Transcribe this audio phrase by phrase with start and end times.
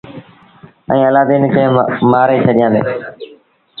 [0.91, 1.63] ائيٚݩ الآدين کي
[2.11, 2.81] مآري ڇڏيآندي۔